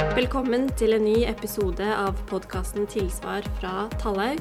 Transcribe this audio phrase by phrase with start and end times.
[0.00, 4.38] Velkommen til en ny episode av podkasten Tilsvar fra Tallaug.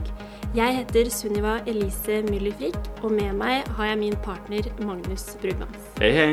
[0.55, 5.89] Jeg heter Sunniva Elise Myllerfrik, og med meg har jeg min partner Magnus Brugmans.
[5.99, 6.29] Hei, hei.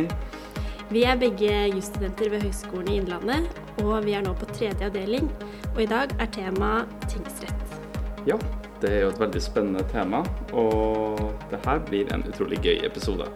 [0.94, 3.50] Vi er begge jusstudenter ved Høgskolen i Innlandet,
[3.82, 5.26] og vi er nå på tredje avdeling.
[5.72, 6.70] Og i dag er tema
[7.10, 7.76] tingsrett.
[8.30, 8.38] Ja,
[8.78, 10.22] det er jo et veldig spennende tema,
[10.54, 13.26] og det her blir en utrolig gøy episode.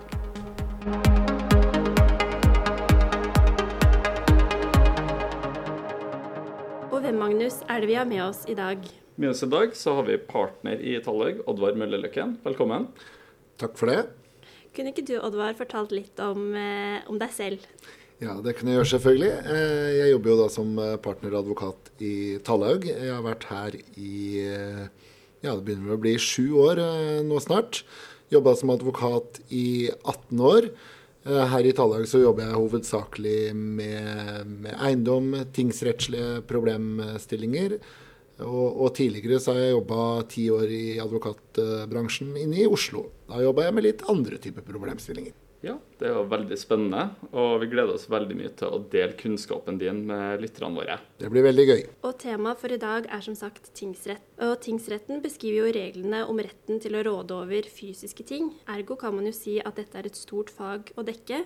[7.30, 8.80] Magnus, er det vi har med oss i dag?
[9.15, 12.33] Med oss i dag så har vi partner i Tallhaug, Oddvar Mølleløkken.
[12.43, 12.89] Velkommen.
[13.62, 14.01] Takk for det.
[14.75, 17.69] Kunne ikke du, Oddvar, fortalt litt om, eh, om deg selv?
[18.19, 19.30] Ja, det kan jeg gjøre, selvfølgelig.
[19.47, 22.12] Eh, Jeg jobber jo da som eh, partneradvokat i
[22.43, 22.91] Tallhaug.
[22.91, 24.11] Jeg har vært her i
[25.41, 26.83] ja, det begynner vel å bli sju år
[27.23, 27.84] nå snart.
[28.34, 30.73] Jobba som advokat i 18 år.
[31.24, 37.77] Eh, Her i Tallag så jobber jeg hovedsakelig med, med eiendom, tingsrettslige problemstillinger.
[38.41, 43.05] Og, og tidligere så har jeg jobba ti år i advokatbransjen inne i Oslo.
[43.28, 45.36] Da jobba jeg med litt andre typer problemstillinger.
[45.61, 47.03] Ja, det er jo veldig spennende,
[47.36, 50.97] og vi gleder oss veldig mye til å dele kunnskapen din med lytterne våre.
[51.20, 51.83] Det blir veldig gøy.
[52.08, 54.25] Og temaet for i dag er som sagt tingsrett.
[54.41, 58.55] Og tingsretten beskriver jo reglene om retten til å råde over fysiske ting.
[58.72, 61.42] Ergo kan man jo si at dette er et stort fag å dekke.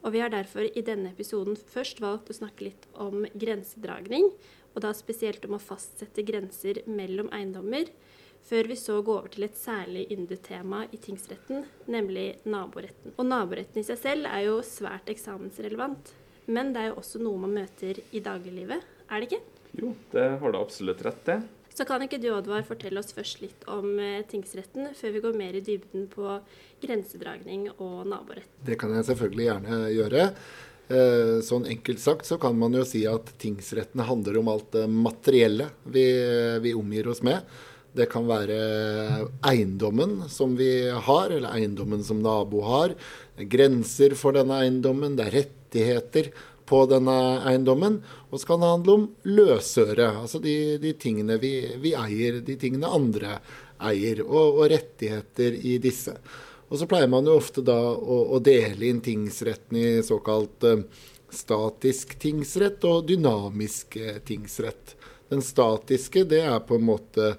[0.00, 4.30] Og vi har derfor i denne episoden først valgt å snakke litt om grensedragning,
[4.72, 7.90] og da spesielt om å fastsette grenser mellom eiendommer,
[8.48, 13.12] før vi så går over til et særlig yndet tema i tingsretten, nemlig naboretten.
[13.18, 16.14] Og naboretten i seg selv er jo svært eksamensrelevant,
[16.48, 19.42] men det er jo også noe man møter i dagliglivet, er det ikke?
[19.78, 21.38] Jo, det har du absolutt rett i.
[21.78, 25.36] Så kan ikke du, Oddvar, fortelle oss først litt om eh, tingsretten, før vi går
[25.38, 26.38] mer i dybden på
[26.82, 28.48] grensedragning og naborett.
[28.66, 30.24] Det kan jeg selvfølgelig gjerne gjøre.
[30.88, 34.86] Eh, Sånn enkelt sagt så kan man jo si at tingsretten handler om alt det
[34.90, 36.06] materielle vi,
[36.64, 37.44] vi omgir oss med.
[37.96, 38.58] Det kan være
[39.48, 42.94] eiendommen som vi har, eller eiendommen som nabo har.
[43.38, 46.30] Grenser for denne eiendommen, det er rettigheter
[46.68, 47.16] på denne
[47.48, 48.02] eiendommen.
[48.28, 52.58] Og så kan det handle om løsøre, altså de, de tingene vi, vi eier, de
[52.60, 53.38] tingene andre
[53.88, 56.14] eier, og, og rettigheter i disse.
[56.68, 60.82] Og så pleier man jo ofte da å, å dele inn tingsretten i såkalt eh,
[61.32, 64.96] statisk tingsrett og dynamisk eh, tingsrett.
[65.32, 67.32] Den statiske, det er på en måte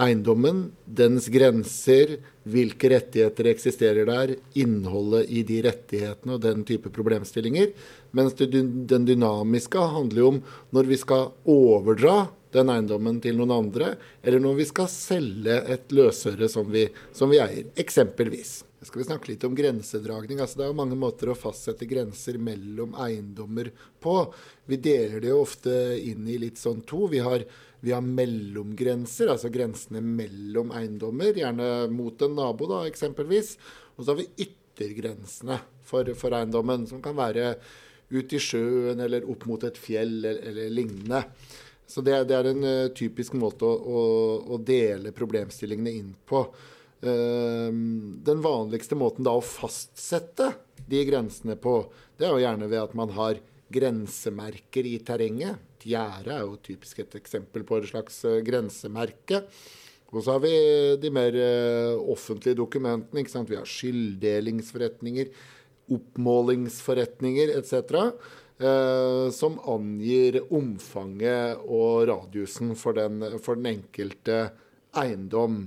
[0.00, 2.16] eiendommen, dens grenser,
[2.48, 7.74] hvilke rettigheter eksisterer der, innholdet i de rettighetene og den type problemstillinger.
[8.16, 10.42] Mens det, den dynamiske handler jo om
[10.74, 13.92] når vi skal overdra den eiendommen til noen andre,
[14.24, 18.60] eller når vi skal selge et løsøre som vi, som vi eier, eksempelvis.
[18.80, 20.38] Så skal vi snakke litt om grensedragning.
[20.40, 23.68] Altså, det er mange måter å fastsette grenser mellom eiendommer
[24.00, 24.14] på.
[24.64, 27.04] Vi deler det jo ofte inn i litt sånn to.
[27.12, 27.44] Vi har,
[27.80, 33.54] vi har mellomgrenser, altså grensene mellom eiendommer, gjerne mot en nabo, da, eksempelvis.
[33.96, 35.56] Og så har vi yttergrensene
[35.88, 37.54] for, for eiendommen, som kan være
[38.10, 41.22] ut i sjøen eller opp mot et fjell eller, eller lignende.
[41.90, 44.02] Så det, det er en uh, typisk måte å, å,
[44.54, 46.44] å dele problemstillingene inn på.
[47.00, 47.70] Uh,
[48.26, 50.52] den vanligste måten da å fastsette
[50.90, 51.80] de grensene på,
[52.18, 53.40] det er jo gjerne ved at man har
[53.72, 55.60] grensemerker i terrenget.
[55.78, 59.44] Et gjerde er jo typisk et eksempel på et slags eh, grensemerke.
[60.10, 60.54] Og så har vi
[61.00, 63.22] de mer eh, offentlige dokumentene.
[63.22, 63.50] ikke sant?
[63.50, 65.30] Vi har skylddelingsforretninger,
[65.90, 68.10] oppmålingsforretninger etc.
[68.60, 74.50] Eh, som angir omfanget og radiusen for den, for den enkelte
[75.00, 75.62] eiendom.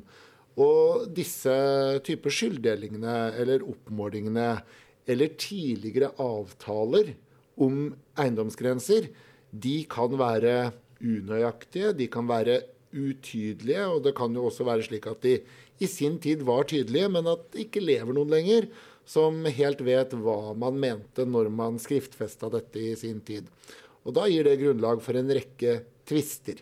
[0.62, 1.54] Og disse
[2.06, 4.50] typer skylddelingene eller oppmålingene
[5.10, 7.16] eller tidligere avtaler
[7.62, 9.10] om eiendomsgrenser,
[9.54, 10.72] de kan være
[11.04, 12.62] unøyaktige, de kan være
[12.94, 15.38] utydelige, og det kan jo også være slik at de
[15.82, 18.70] i sin tid var tydelige, men at det ikke lever noen lenger
[19.10, 23.50] som helt vet hva man mente når man skriftfesta dette i sin tid.
[24.04, 26.62] Og da gir det grunnlag for en rekke tvister.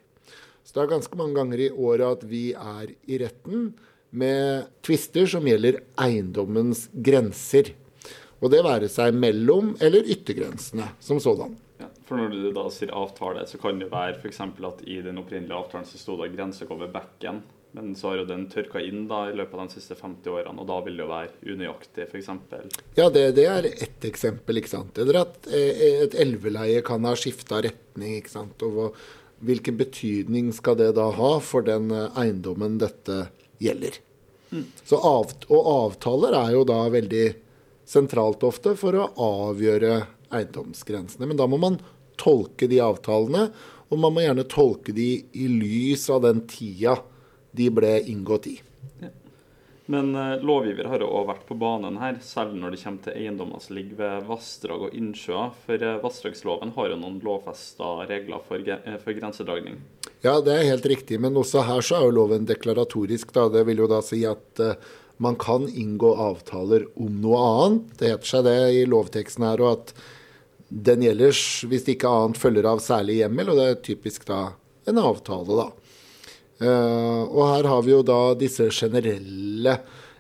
[0.64, 3.72] Så det er ganske mange ganger i året at vi er i retten
[4.12, 7.74] med tvister som gjelder eiendommens grenser.
[8.42, 11.56] Og det være seg mellom eller yttergrensene som sådan.
[11.82, 14.42] Ja, for når du da sier avtale, så kan det være f.eks.
[14.42, 17.44] at i den opprinnelige avtalen så sto det grense over bekken.
[17.72, 20.60] Men så har jo den tørka inn da i løpet av de siste 50 årene,
[20.60, 22.30] og da vil det jo være unøyaktig, f.eks.
[22.98, 24.60] Ja, det, det er ett eksempel.
[24.60, 25.00] ikke sant?
[25.00, 28.18] Eller at eh, et elveleie kan ha skifta retning.
[28.20, 28.66] ikke sant?
[28.68, 28.98] Og
[29.46, 33.30] hvilken betydning skal det da ha for den eh, eiendommen dette
[33.64, 34.02] gjelder?
[34.84, 37.26] Så av, og avtaler er jo da veldig
[37.92, 40.00] sentralt ofte for å avgjøre
[40.32, 41.28] eiendomsgrensene.
[41.28, 41.80] Men da må man
[42.22, 43.50] tolke de avtalene,
[43.92, 47.02] og man må gjerne tolke de i lys av den tida
[47.52, 48.58] de ble inngått i.
[49.92, 53.60] Men eh, lovgiver har jo vært på banen her, selv når det kommer til eiendommer
[53.60, 55.50] som ligger ved vassdrag og innsjøer.
[55.66, 59.82] For eh, vassdragsloven har jo noen lovfesta regler for, eh, for, grensedragning.
[60.24, 63.34] Ja, det er helt riktig, men også her så er jo loven deklaratorisk.
[63.36, 63.50] Da.
[63.52, 64.76] Det vil jo da si at uh,
[65.22, 67.94] man kan inngå avtaler om noe annet.
[68.00, 69.94] Det heter seg det i lovteksten her, og at
[70.72, 71.36] den gjelder
[71.70, 74.42] hvis det ikke annet følger av særlig hjemmel, og det er typisk da
[74.90, 75.68] en avtale, da.
[76.62, 79.74] Uh, og her har vi jo da disse generelle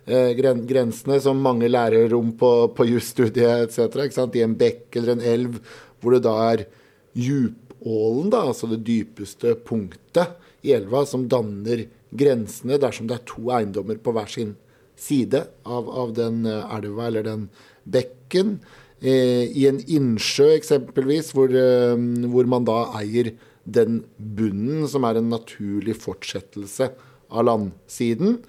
[0.10, 4.26] uh, gren grensene som mange lærer om på, på jusstudiet etc.
[4.34, 5.60] I en bekk eller en elv
[6.02, 6.64] hvor det da er
[7.14, 10.34] djupålen, da, altså det dypeste punktet
[10.66, 14.56] i elva, som danner grensene dersom det er to eiendommer på hver sin
[15.02, 17.48] side av, av den eh, elva eller den
[17.84, 18.60] bekken.
[19.02, 21.54] Eh, I en innsjø eksempelvis, hvor,
[22.32, 23.34] hvor man da eier
[23.66, 26.92] den bunnen som er en naturlig fortsettelse
[27.32, 28.40] av landsiden.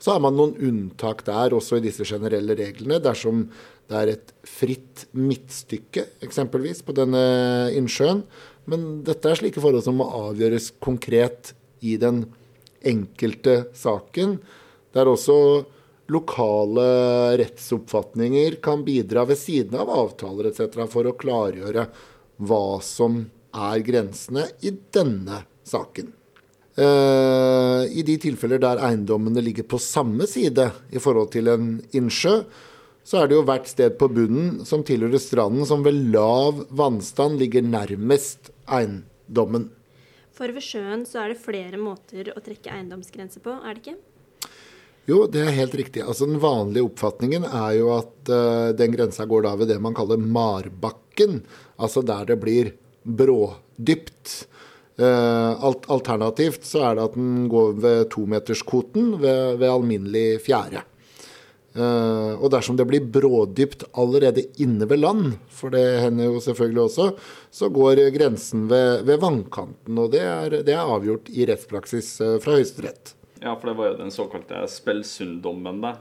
[0.00, 3.00] Så har man noen unntak der, også i disse generelle reglene.
[3.04, 3.48] Dersom
[3.90, 7.20] det er et fritt midtstykke, eksempelvis, på denne
[7.76, 8.22] innsjøen.
[8.70, 11.52] Men dette er slike forhold som må avgjøres konkret
[11.82, 12.22] i den
[12.86, 14.38] enkelte saken.
[14.94, 15.36] Det er også
[16.10, 16.86] lokale
[17.40, 20.80] rettsoppfatninger kan bidra ved siden av avtaler etc.
[20.90, 21.86] for å klargjøre
[22.40, 26.12] hva som er grensene i denne saken.
[26.80, 32.40] Uh, I de tilfeller der eiendommene ligger på samme side i forhold til en innsjø,
[33.04, 37.40] så er det jo hvert sted på bunnen som tilhører stranden som ved lav vannstand
[37.40, 39.68] ligger nærmest eiendommen.
[40.36, 43.98] For ved sjøen så er det flere måter å trekke eiendomsgrense på, er det ikke?
[45.08, 46.02] Jo, det er helt riktig.
[46.04, 49.96] Altså Den vanlige oppfatningen er jo at uh, den grensa går da ved det man
[49.96, 51.40] kaller marbakken.
[51.80, 54.34] Altså der det blir brådypt.
[55.00, 55.56] Uh,
[55.88, 60.84] alternativt så er det at den går ved tometerskvoten ved, ved alminnelig fjære.
[61.70, 66.82] Uh, og dersom det blir brådypt allerede inne ved land, for det hender jo selvfølgelig
[66.82, 67.06] også,
[67.54, 69.96] så går grensen ved, ved vannkanten.
[70.02, 73.14] Og det er, det er, avgjort i rettspraksis fra Høyesterett.
[73.40, 75.94] Ja, for det var jo den såkalte Spelsunddommen, det.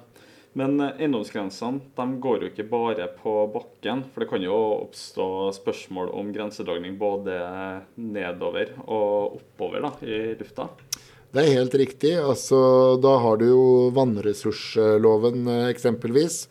[0.57, 4.03] Men eh, eiendomsgrensene de går jo ikke bare på bakken.
[4.11, 5.27] For det kan jo oppstå
[5.59, 7.37] spørsmål om grensedragning både
[7.95, 10.69] nedover og oppover da, i lufta.
[11.29, 12.15] Det er helt riktig.
[12.17, 12.57] Altså,
[13.01, 13.63] da har du jo
[13.95, 16.43] vannressursloven eh, eksempelvis.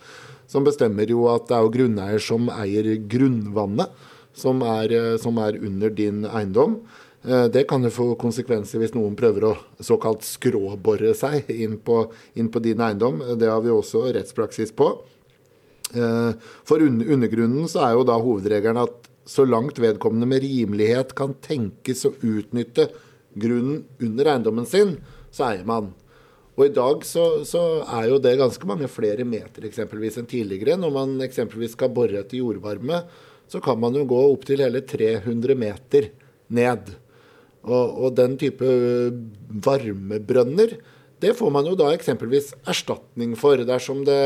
[0.49, 3.93] Som bestemmer jo at det er jo grunneier som eier grunnvannet,
[4.38, 6.81] som er, eh, som er under din eiendom.
[7.25, 12.05] Eh, det kan jo få konsekvenser hvis noen prøver å såkalt skråbore seg inn på,
[12.38, 13.23] inn på din eiendom.
[13.38, 14.93] Det har vi også rettspraksis på.
[15.94, 16.32] Eh,
[16.69, 22.06] for undergrunnen så er jo da hovedregelen at så langt vedkommende med rimelighet kan tenkes
[22.09, 22.88] å utnytte
[23.38, 24.97] grunnen under eiendommen sin,
[25.31, 25.91] så eier man.
[26.59, 30.79] Og i dag så, så, er jo det ganske mange flere meter eksempelvis enn tidligere.
[30.81, 33.05] Når man eksempelvis skal bore etter jordvarme,
[33.49, 36.09] så kan man jo gå opptil hele 300 meter
[36.50, 36.91] ned.
[37.66, 38.69] Og, og, den type
[39.66, 40.76] varmebrønner,
[41.19, 44.22] det får man jo da eksempelvis erstatning for dersom det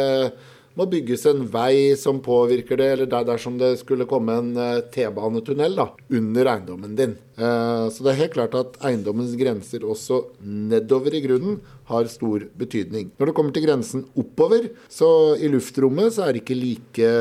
[0.79, 4.81] må bygges en vei som påvirker det, eller der, dersom det skulle komme en uh,
[4.93, 7.15] T-banetunnel under eiendommen din.
[7.37, 11.61] Uh, så det er helt klart at eiendommens grenser også nedover i grunnen
[11.91, 13.11] har stor betydning.
[13.19, 17.13] Når det kommer til grensen oppover, så i luftrommet så er det ikke like,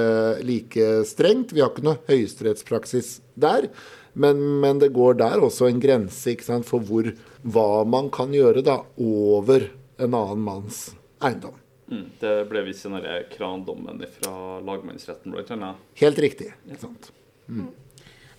[0.47, 1.51] like strengt.
[1.51, 3.67] Vi har ikke noe høyesterettspraksis der.
[4.13, 7.07] Men, men, det går der også en grense sant, for hvor,
[7.43, 9.69] hva man kan gjøre da, over
[10.01, 10.89] en annen manns
[11.23, 11.55] eiendom.
[11.91, 15.71] Mm, det ble vist i den krandommen fra lagmannsretten, bl.a.
[15.99, 16.51] Helt riktig.
[16.67, 17.11] ikke sant?
[17.47, 17.69] Mm.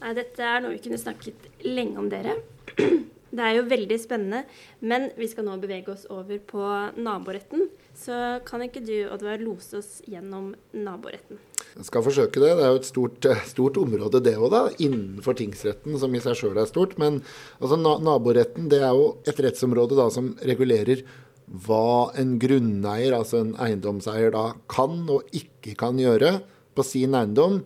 [0.02, 2.38] Nei, dette er noe vi kunne snakket lenge om, dere.
[3.32, 4.42] Det er jo veldig spennende,
[4.84, 6.66] men vi skal nå bevege oss over på
[7.00, 7.64] naboretten.
[7.96, 8.12] Så
[8.44, 11.40] kan ikke du, Oddvar, lose oss gjennom naboretten?
[11.72, 12.52] Jeg skal forsøke det.
[12.58, 14.76] Det er jo et stort, eh, stort område, det òg.
[14.78, 16.98] Innenfor tingsretten, som i seg sjøl er stort.
[16.98, 17.22] Men
[17.60, 21.04] altså, naboretten det er jo et rettsområde da, som regulerer
[21.48, 26.40] hva en grunneier, altså en eiendomseier, da kan og ikke kan gjøre
[26.74, 27.62] på sin eiendom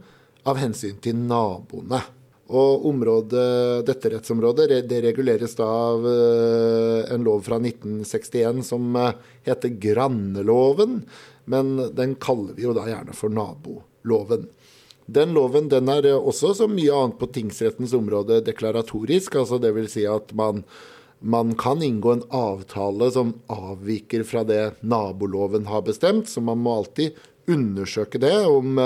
[0.46, 2.02] av hensyn til naboene.
[2.46, 9.16] Og området, dette rettsområdet det reguleres da av eh, en lov fra 1961 som eh,
[9.48, 11.00] heter Granneloven.
[11.50, 13.34] Men den kaller vi jo da gjerne for
[14.06, 14.48] naboloven.
[15.06, 19.36] Den loven den er eh, også, som mye annet på tingsrettens område, deklaratorisk.
[19.36, 19.92] altså Dvs.
[19.92, 20.64] Si at man,
[21.20, 26.28] man kan inngå en avtale som avviker fra det naboloven har bestemt.
[26.28, 27.14] Så man må alltid
[27.46, 28.80] undersøke det, om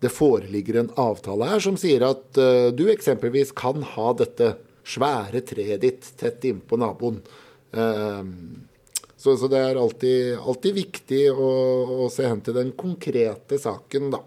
[0.00, 5.40] det foreligger en avtale her som sier at uh, du eksempelvis kan ha dette svære
[5.46, 7.22] treet ditt tett innpå naboen.
[7.72, 8.26] Uh,
[9.24, 11.50] så, så, det er alltid, alltid viktig å,
[12.04, 14.20] å, se hen til den konkrete saken, da.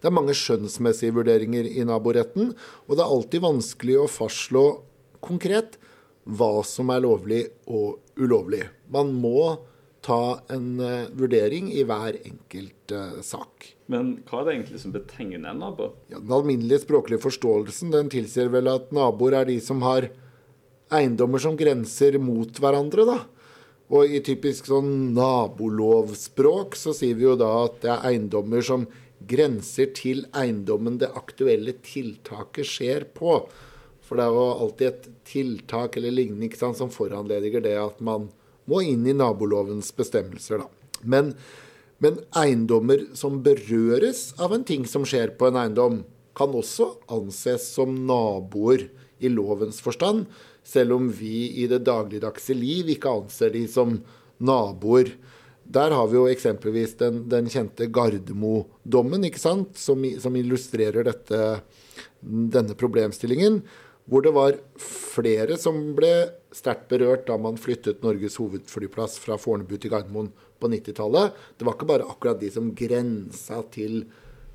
[0.00, 2.52] Det er mange skjønnsmessige vurderinger i naboretten,
[2.86, 4.66] og det er alltid vanskelig å fastslå
[5.24, 5.78] konkret
[6.26, 8.64] hva som er lovlig og ulovlig.
[8.92, 9.56] Man må
[10.06, 13.72] ta en uh, vurdering i hver enkelt uh, sak.
[13.90, 15.90] Men hva er det egentlig som betegner en nabo?
[16.10, 20.08] Ja, den alminnelige språklige forståelsen den tilsier vel at naboer er de som har
[20.94, 23.18] eiendommer som grenser mot hverandre, da.
[23.94, 28.86] Og i typisk sånn nabolovspråk så sier vi jo da at det er eiendommer som
[29.28, 33.40] grenser til eiendommen det aktuelle tiltaket skjer på.
[34.06, 38.28] For det er jo alltid et tiltak eller lignende sant, som foranlediger det at man
[38.70, 40.62] må inn i nabolovens bestemmelser.
[40.62, 41.00] Da.
[41.02, 41.32] Men,
[42.02, 46.04] men eiendommer som berøres av en ting som skjer på en eiendom,
[46.36, 48.90] kan også anses som naboer
[49.24, 50.26] i lovens forstand,
[50.66, 53.96] selv om vi i det dagligdagse liv ikke anser de som
[54.42, 55.14] naboer.
[55.72, 61.40] Der har vi jo eksempelvis den, den kjente Gardermo-dommen, som, som illustrerer dette,
[62.20, 63.62] denne problemstillingen
[64.06, 66.10] hvor det var flere som ble
[66.54, 70.30] sterkt berørt da man flyttet Norges hovedflyplass fra Fornebu til Gardermoen
[70.62, 71.34] på 90-tallet.
[71.58, 74.04] Det var ikke bare akkurat de som grensa til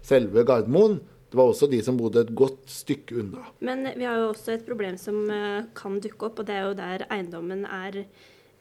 [0.08, 1.02] selve Gardermoen.
[1.32, 3.44] Det var også de som bodde et godt stykke unna.
[3.64, 6.66] Men vi har jo også et problem som eh, kan dukke opp, og det er
[6.66, 8.02] jo der eiendommen er,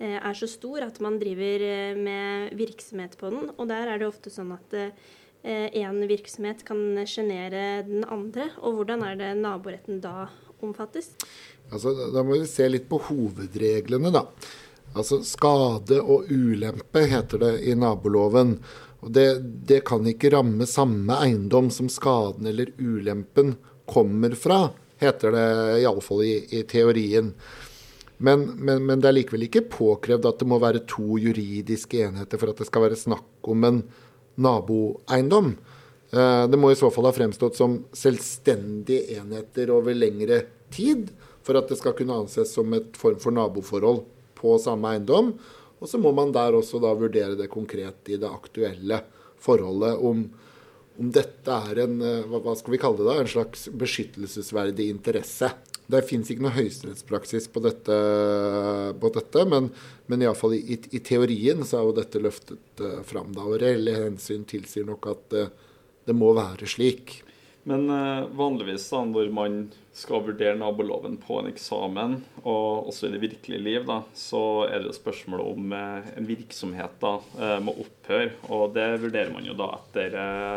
[0.00, 3.50] er så stor at man driver eh, med virksomhet på den.
[3.56, 4.78] Og der er det ofte sånn at
[5.40, 8.50] én virksomhet kan sjenere den andre.
[8.60, 10.26] Og hvordan er det naboretten da
[10.60, 11.14] omfattes?
[11.72, 14.26] Altså, da må vi se litt på hovedreglene, da.
[14.90, 18.56] Altså skade og ulempe heter det i naboloven.
[19.00, 19.28] Og det,
[19.68, 23.54] det kan ikke ramme samme eiendom som skaden eller ulempen
[23.90, 24.68] kommer fra,
[25.00, 25.46] heter det
[25.80, 27.32] iallfall i, i teorien.
[28.20, 32.40] Men, men, men, det er likevel ikke påkrevd at det må være to juridiske enheter
[32.40, 33.78] for at det skal være snakk om en
[34.40, 35.54] naboeiendom.
[36.12, 40.42] Eh, det må i så fall ha fremstått som selvstendige enheter over lengre
[40.74, 41.08] tid
[41.46, 44.04] for at det skal kunne anses som et form for naboforhold
[44.36, 45.32] på samme eiendom.
[45.80, 49.00] Og så må man der også da vurdere det konkret i det aktuelle
[49.40, 50.26] forholdet om,
[51.00, 55.54] om dette er en eh, hva skal vi kalle det da, en slags beskyttelsesverdig interesse.
[55.90, 57.96] Det fins ikke noe høyesterettspraksis på dette,
[59.00, 59.70] på dette men,
[60.10, 63.32] men iallfall i, i, i teorien så er jo dette løftet uh, fram.
[63.36, 65.50] da, Og reelle hensyn tilsier nok at uh,
[66.06, 67.20] det må være slik.
[67.70, 69.60] Men uh, vanligvis da, når man
[69.94, 74.82] skal vurdere naboloven på en eksamen, og også i det virkelige liv, da, så er
[74.82, 78.32] det spørsmål om uh, en virksomhet da, uh, må opphøre.
[78.50, 80.16] Og det vurderer man jo da etter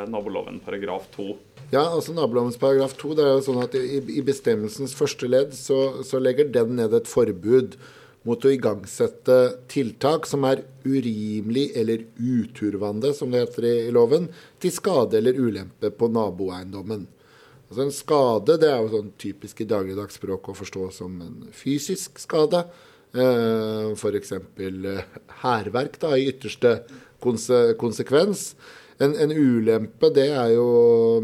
[0.10, 1.28] naboloven paragraf 2.
[1.74, 6.04] Ja, altså nabolovens paragraf 2 det er jo sånn at i bestemmelsens første ledd så,
[6.06, 7.78] så legger den ned et forbud
[8.28, 9.38] mot å igangsette
[9.72, 14.30] tiltak som er urimelig eller uturvande, som det heter i, loven,
[14.64, 17.06] til skade eller ulempe på naboeiendommen.
[17.68, 22.22] Altså En skade det er jo sånn typisk i dagligdagsspråk å forstå som en fysisk
[22.22, 22.64] skade.
[23.14, 24.36] Eh, F.eks.
[24.38, 26.76] Eh, hærverk i ytterste
[27.24, 28.54] konse konsekvens.
[29.02, 30.68] En, en, ulempe det er jo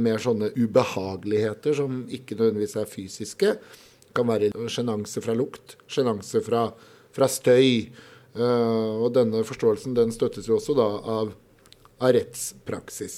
[0.01, 3.53] mer sånne ubehageligheter som ikke nødvendigvis er fysiske.
[4.09, 6.67] Det kan være sjenanse fra lukt, sjenanse fra
[7.15, 7.89] fra støy.
[8.37, 10.85] Uh, og denne forståelsen den støttes jo også da
[11.17, 11.33] av,
[11.99, 13.17] av rettspraksis.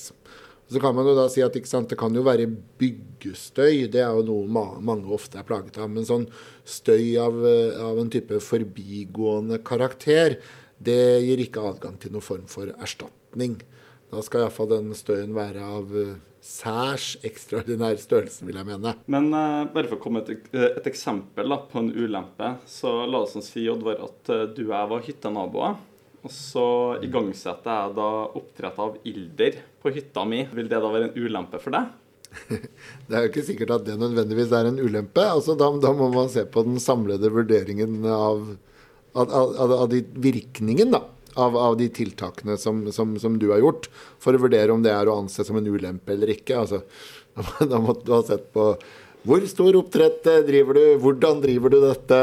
[0.71, 2.48] Så kan man jo da si at sant, det kan jo være
[2.79, 3.89] byggestøy.
[3.91, 5.91] Det er jo noe ma mange ofte er plaget av.
[5.91, 6.29] Men sånn
[6.63, 7.36] støy av,
[7.91, 10.38] av en type forbigående karakter,
[10.79, 13.60] det gir ikke adgang til noen form for erstatning.
[14.12, 15.91] Da skal iallfall den støyen være av
[16.41, 18.95] særs ekstraordinær størrelse, vil jeg mene.
[19.13, 23.21] Men uh, bare for å komme et, et eksempel da, på en ulempe, så la
[23.21, 25.79] oss si Oddvar, at uh, du og jeg var hyttenaboer.
[26.21, 26.65] Og så
[27.01, 30.43] igangsetter jeg da oppdrett av ilder på hytta mi.
[30.53, 31.88] Vil det da være en ulempe for deg?
[33.07, 35.24] det er jo ikke sikkert at det nødvendigvis er en ulempe.
[35.25, 38.45] Altså, da, da må man se på den samlede vurderingen av,
[39.17, 41.01] av, av, av de virkningen, da
[41.35, 43.88] av, av de tiltakene som, som, som, du har gjort,
[44.19, 46.59] for å vurdere om det er å anse som en ulempe eller ikke.
[46.63, 46.83] Altså,
[47.71, 48.73] da måtte du ha sett på
[49.21, 52.17] hvor stor oppdrett eh, driver du, hvordan driver du dette?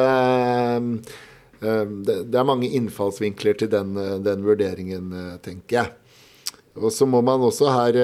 [1.62, 5.12] Eh, det, er mange innfallsvinkler til den, eh, den vurderingen,
[5.44, 5.94] tenker jeg.
[6.78, 7.96] Og så må man også her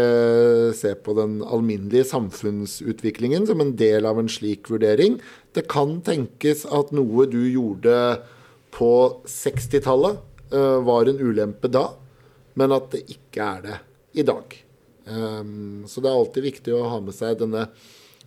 [0.75, 5.21] se på den alminnelige samfunnsutviklingen som en del av en slik vurdering.
[5.55, 7.95] Det kan tenkes at noe du gjorde
[8.75, 8.91] på
[9.31, 11.89] 60-tallet, Eh, var en ulempe da,
[12.55, 13.79] men at det ikke er det
[14.21, 14.55] i dag.
[15.05, 17.67] Um, så det er alltid viktig å ha med seg denne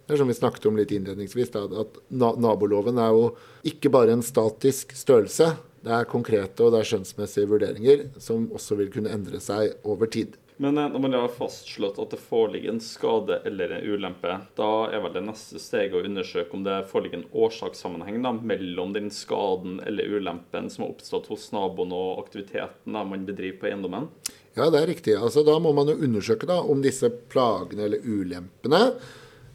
[0.08, 3.26] det er som vi snakket om litt innledningsvis, at naboloven er jo
[3.68, 5.50] ikke bare en statisk størrelse.
[5.84, 10.08] Det er konkrete og det er skjønnsmessige vurderinger som også vil kunne endre seg over
[10.08, 10.38] tid.
[10.58, 14.72] Men eh, når man har fastslått at det foreligger en skade eller en ulempe, da
[14.90, 19.12] er vel det neste steget å undersøke om det foreligger en årsakssammenheng da, mellom den
[19.14, 24.10] skaden eller ulempen som har oppstått hos naboen og aktiviteten da, man bedriver på eiendommen?
[24.58, 25.14] Ja, det er riktig.
[25.14, 28.82] Altså, da må man jo undersøke da, om disse plagene eller ulempene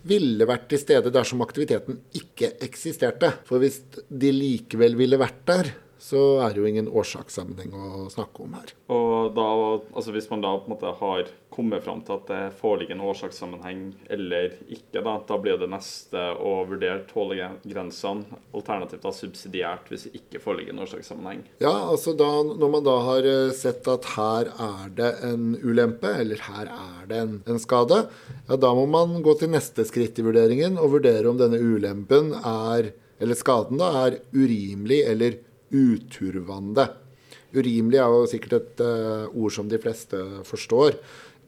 [0.07, 3.33] ville vært til stede dersom aktiviteten ikke eksisterte.
[3.47, 8.43] For hvis de likevel ville vært der, så er det jo ingen årsakssammenheng å snakke
[8.43, 8.73] om her.
[8.91, 9.47] Og da,
[9.95, 13.05] altså Hvis man da på en måte har kommet fram til at det foreligger en
[13.07, 20.09] årsakssammenheng eller ikke, da, da blir det neste å vurdere tålegrensene, alternativt da subsidiært hvis
[20.09, 21.45] det ikke foreligger en årsakssammenheng.
[21.63, 26.11] Ja, altså da, når man da har eh, sett at her er det en ulempe,
[26.25, 28.01] eller her er det en, en skade,
[28.49, 32.33] ja da må man gå til neste skritt i vurderingen og vurdere om denne ulempen
[32.41, 32.91] er,
[33.23, 36.87] eller skaden da, er urimelig eller urimelig uturvande.
[37.53, 40.97] Urimelig er jo sikkert et uh, ord som de fleste forstår.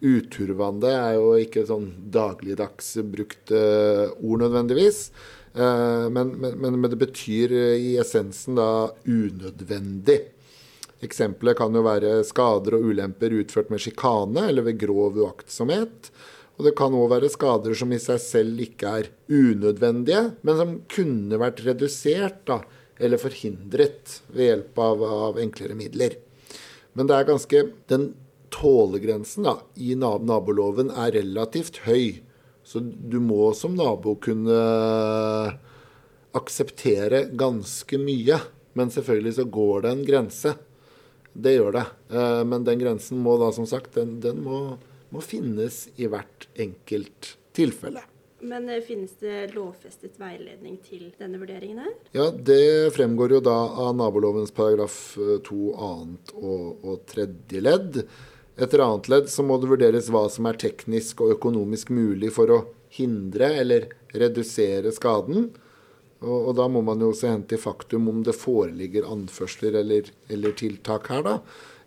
[0.04, 5.08] Uturvande er jo ikke sånn dagligdags brukt uh, ord nødvendigvis.
[5.54, 8.68] Uh, men, men, men, det betyr i essensen da
[9.06, 10.20] unødvendig.
[11.04, 16.12] Eksempelet kan jo være skader og ulemper utført med sjikane eller ved grov uaktsomhet.
[16.54, 20.74] Og det kan òg være skader som i seg selv ikke er unødvendige, men som
[20.90, 22.60] kunne vært redusert da,
[22.98, 26.18] eller forhindret ved hjelp av, av enklere midler.
[26.94, 28.12] Men det er ganske Den
[28.54, 32.20] tålegrensen da, i naboloven er relativt høy.
[32.62, 34.58] Så du må som nabo kunne
[36.34, 38.38] akseptere ganske mye.
[38.78, 40.54] Men selvfølgelig så går det en grense.
[41.34, 41.84] Det gjør det.
[42.14, 44.78] Eh, men den grensen må da som sagt, den, den må,
[45.10, 48.06] må finnes i hvert enkelt tilfelle.
[48.44, 51.96] Men eh, finnes det lovfestet veiledning til denne vurderingen her?
[52.12, 58.02] Ja, det fremgår jo da av nabolovens paragraf 2 eh, annet og, og tredje ledd.
[58.54, 62.52] Etter annet ledd så må det vurderes hva som er teknisk og økonomisk mulig for
[62.52, 62.62] å
[62.94, 65.48] hindre eller redusere skaden.
[66.20, 70.12] Og, og da må man jo se hen til faktum om det foreligger anførsler eller,
[70.28, 71.38] eller tiltak her, da.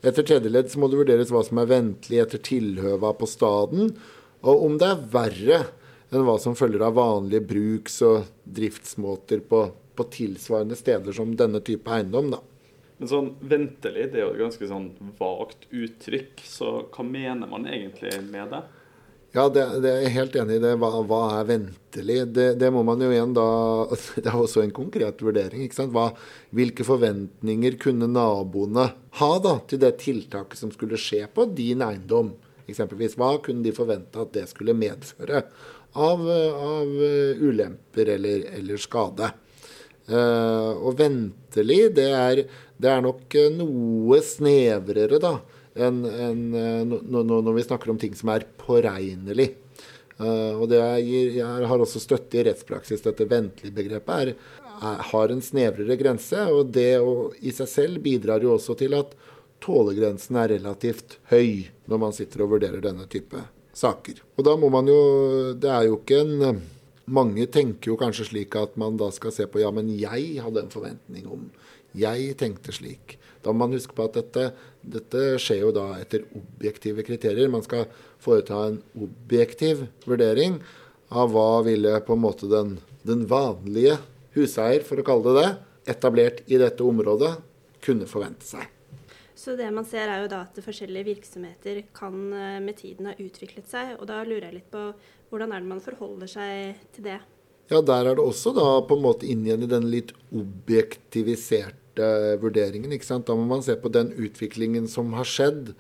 [0.06, 3.94] Etter tredje ledd så må det vurderes hva som er ventelig etter tilhøva på staden,
[4.46, 5.66] og om det er verre
[6.12, 9.64] enn hva som følger av vanlige bruks- og driftsmåter på,
[9.98, 12.32] på, tilsvarende steder som denne type eiendom.
[12.36, 12.42] da.
[12.98, 14.90] Men sånn ventelig, det er jo et ganske sånn
[15.20, 16.42] vagt uttrykk.
[16.48, 18.64] Så hva mener man egentlig med det?
[19.36, 20.62] Ja, det, det er jeg helt enig i.
[20.64, 20.74] det.
[20.82, 22.18] Hva, hva er ventelig?
[22.34, 23.46] Det, det, må man jo igjen da
[24.24, 25.66] Det er også en konkret vurdering.
[25.66, 25.94] ikke sant?
[25.94, 26.10] Hva,
[26.56, 28.90] hvilke forventninger kunne naboene
[29.20, 32.34] ha da til det tiltaket som skulle skje på din eiendom?
[32.68, 35.46] Eksempelvis, Hva kunne de forvente at det skulle medføre?
[35.94, 36.22] Av,
[36.62, 39.32] av eh, ulemper eller, eller skade.
[40.08, 42.44] Uh, og ventelig, det er,
[42.80, 45.34] det er, nok eh, noe snevrere da,
[45.76, 46.46] enn en,
[47.12, 49.50] når vi snakker om ting som er påregnelig.
[50.16, 53.04] Uh, og det gir, jeg har også støtte i rettspraksis.
[53.04, 54.38] Dette ventelig-begrepet
[55.12, 56.48] har en snevrere grense.
[56.56, 59.12] Og det å, i seg selv bidrar jo også til at
[59.64, 63.44] tålegrensen er relativt høy når man sitter og vurderer denne type
[63.78, 64.24] saker.
[64.38, 66.62] Og da må man jo Det er jo ikke en
[67.08, 70.66] Mange tenker jo kanskje slik at man da skal se på ja, men jeg hadde
[70.66, 71.46] en forventning om
[71.96, 73.16] Jeg tenkte slik.
[73.42, 74.50] Da må man huske på at dette,
[74.84, 77.48] dette skjer jo da etter objektive kriterier.
[77.48, 77.88] Man skal
[78.20, 80.60] foreta en objektiv vurdering
[81.08, 82.76] av hva ville på en måte den,
[83.08, 83.96] den vanlige
[84.36, 85.52] huseier, for å kalle det det,
[85.96, 87.38] etablert i dette området,
[87.88, 88.68] kunne forvente seg.
[89.38, 93.14] Så det man ser er jo da at forskjellige virksomheter kan eh, med tiden ha
[93.22, 93.94] utviklet seg.
[94.02, 94.90] Og da lurer jeg litt på
[95.30, 97.20] hvordan er det man forholder seg til det?
[97.70, 102.08] Ja, der er det også da på en måte inn igjen i den litt objektiviserte
[102.42, 102.94] vurderingen.
[102.96, 103.28] ikke sant?
[103.28, 105.74] Da må man se på den utviklingen som har skjedd.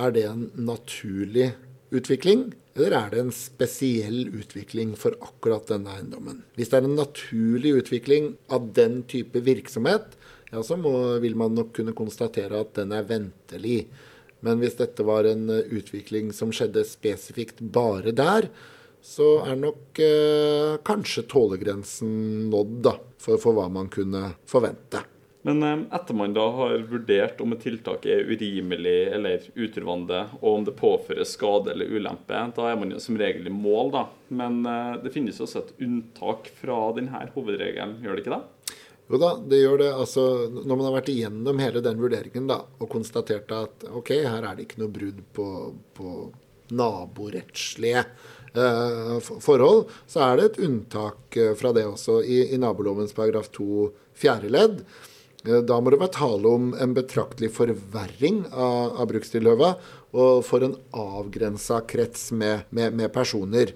[0.00, 1.52] Er det en naturlig
[1.94, 2.48] utvikling?
[2.74, 6.42] Eller er det en spesiell utvikling for akkurat denne eiendommen?
[6.56, 10.16] Hvis det er en naturlig utvikling av den type virksomhet,
[10.50, 13.84] ja, så må, vil man nok kunne konstatere at den er ventelig.
[14.44, 18.48] Men hvis dette var en eh, utvikling som skjedde spesifikt bare der,
[19.00, 25.02] så er nok eh, kanskje tålegrensen nådd da, for, for, hva man kunne forvente.
[25.46, 30.50] Men eh, etter man da har vurdert om et tiltak er urimelig eller uturvande, og
[30.52, 34.04] om det påfører skade eller ulempe, da er man jo som regel i mål, da.
[34.42, 38.42] Men eh, det finnes også et unntak fra denne hovedregelen, gjør det ikke det?
[39.10, 39.90] Jo da, det gjør det.
[39.90, 44.44] Altså, når man har vært igjennom hele den vurderingen da, og konstatert at ok, her
[44.46, 45.46] er det ikke noe brudd på,
[45.98, 46.12] på
[46.78, 48.04] naborettslige
[48.54, 53.50] eh, forhold, så er det et unntak eh, fra det også i, i nabolovens paragraf
[53.56, 53.88] 2
[54.20, 54.84] fjerde ledd.
[55.46, 59.74] Eh, da må det være tale om en betraktelig forverring av, av brukstilhøva,
[60.10, 63.74] og for en avgrensa krets med, med, med, personer.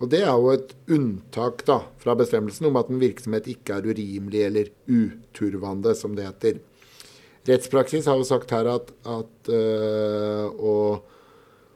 [0.00, 3.88] Og Det er jo et unntak da, fra bestemmelsen om at en virksomhet ikke er
[3.90, 6.60] urimelig eller uturvande, som det heter.
[7.48, 10.74] Rettspraksis har jo sagt her at, at øh, å,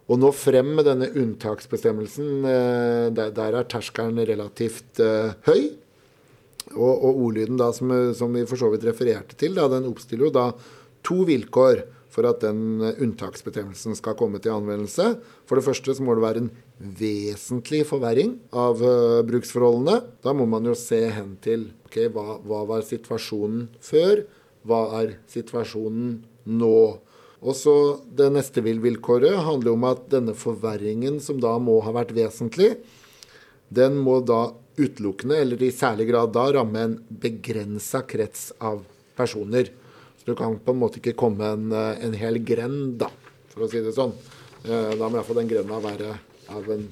[0.09, 5.73] å, nå frem med denne unntaksbestemmelsen, øh, der, der, er terskelen relativt øh, høy.
[6.75, 10.31] Og, og, ordlyden da, som, som, vi for så vidt refererte til, da, den oppstiller
[10.31, 10.47] jo da
[11.05, 15.17] to vilkår for at den unntaksbestemmelsen skal komme til anvendelse.
[15.49, 16.53] For det første så må det være en
[17.01, 19.99] vesentlig forverring av uh, bruksforholdene.
[20.23, 24.25] Da må man jo se hen til okay, hva, hva var situasjonen før,
[24.65, 26.21] hva er situasjonen
[26.55, 26.79] nå?
[27.45, 27.75] Og så
[28.09, 32.77] Det neste vilkåret handler om at denne forverringen, som da må ha vært vesentlig,
[33.75, 38.83] den må da utelukkende, eller i særlig grad da, ramme en begrensa krets av
[39.19, 39.69] personer.
[40.25, 43.11] Så du kan på en måte ikke komme en, en hel grend, da,
[43.53, 44.15] for å si det sånn.
[44.65, 46.15] Eh, da må iallfall den grenda være
[46.55, 46.87] av en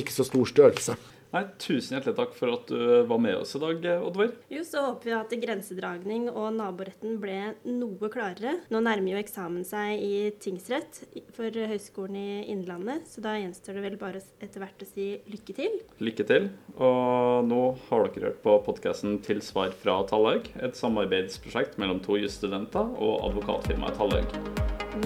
[0.00, 0.96] ikke så stor størrelse.
[1.30, 4.32] Nei, Tusen hjertelig takk for at du var med oss i dag, Oddvar.
[4.50, 7.36] Jo, så håper vi at grensedragning og naboretten ble
[7.70, 8.56] noe klarere.
[8.72, 11.04] Nå nærmer jo eksamen seg i tingsrett
[11.36, 15.56] for Høgskolen i Innlandet, så da gjenstår det vel bare etter hvert å si lykke
[15.60, 15.78] til.
[16.02, 16.50] Lykke til.
[16.82, 22.18] Og nå har dere hørt på podkasten 'Til svar fra Tallaug', et samarbeidsprosjekt mellom to
[22.18, 24.38] jusstudenter og advokatfirmaet Tallaug.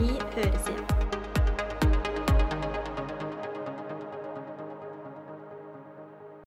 [0.00, 0.93] Vi høres igjen.